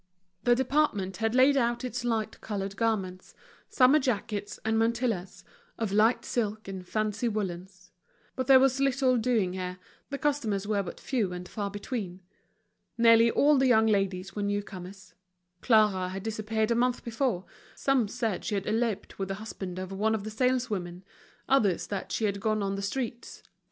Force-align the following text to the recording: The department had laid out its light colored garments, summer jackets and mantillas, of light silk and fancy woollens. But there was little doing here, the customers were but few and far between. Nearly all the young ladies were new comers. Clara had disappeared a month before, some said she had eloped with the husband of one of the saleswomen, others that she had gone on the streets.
The 0.45 0.55
department 0.55 1.17
had 1.17 1.35
laid 1.35 1.55
out 1.55 1.83
its 1.83 2.03
light 2.03 2.41
colored 2.41 2.75
garments, 2.75 3.35
summer 3.69 3.99
jackets 3.99 4.59
and 4.65 4.75
mantillas, 4.75 5.43
of 5.77 5.91
light 5.91 6.25
silk 6.25 6.67
and 6.67 6.83
fancy 6.83 7.29
woollens. 7.29 7.91
But 8.35 8.47
there 8.47 8.59
was 8.59 8.79
little 8.79 9.15
doing 9.15 9.53
here, 9.53 9.77
the 10.09 10.17
customers 10.17 10.65
were 10.65 10.81
but 10.81 10.99
few 10.99 11.31
and 11.33 11.47
far 11.47 11.69
between. 11.69 12.21
Nearly 12.97 13.29
all 13.29 13.59
the 13.59 13.67
young 13.67 13.85
ladies 13.85 14.35
were 14.35 14.41
new 14.41 14.63
comers. 14.63 15.13
Clara 15.61 16.09
had 16.09 16.23
disappeared 16.23 16.71
a 16.71 16.75
month 16.75 17.03
before, 17.03 17.45
some 17.75 18.07
said 18.07 18.43
she 18.43 18.55
had 18.55 18.65
eloped 18.65 19.19
with 19.19 19.27
the 19.27 19.35
husband 19.35 19.77
of 19.77 19.91
one 19.91 20.15
of 20.15 20.23
the 20.23 20.31
saleswomen, 20.31 21.03
others 21.47 21.85
that 21.85 22.11
she 22.11 22.25
had 22.25 22.39
gone 22.41 22.63
on 22.63 22.73
the 22.73 22.81
streets. 22.81 23.43